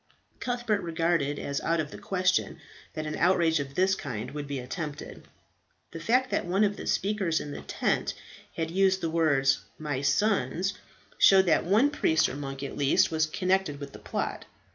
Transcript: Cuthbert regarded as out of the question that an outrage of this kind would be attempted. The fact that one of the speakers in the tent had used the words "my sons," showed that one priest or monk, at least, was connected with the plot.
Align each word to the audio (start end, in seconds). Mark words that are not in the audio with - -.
Cuthbert 0.39 0.81
regarded 0.81 1.37
as 1.37 1.61
out 1.61 1.79
of 1.79 1.91
the 1.91 1.97
question 1.99 2.59
that 2.95 3.05
an 3.05 3.15
outrage 3.17 3.59
of 3.59 3.75
this 3.75 3.93
kind 3.93 4.31
would 4.31 4.47
be 4.47 4.57
attempted. 4.57 5.27
The 5.91 5.99
fact 5.99 6.31
that 6.31 6.43
one 6.47 6.63
of 6.63 6.75
the 6.75 6.87
speakers 6.87 7.39
in 7.39 7.51
the 7.51 7.61
tent 7.61 8.15
had 8.55 8.71
used 8.71 9.01
the 9.01 9.11
words 9.11 9.59
"my 9.77 10.01
sons," 10.01 10.73
showed 11.19 11.45
that 11.45 11.65
one 11.65 11.91
priest 11.91 12.27
or 12.27 12.35
monk, 12.35 12.63
at 12.63 12.75
least, 12.75 13.11
was 13.11 13.27
connected 13.27 13.79
with 13.79 13.93
the 13.93 13.99
plot. 13.99 14.45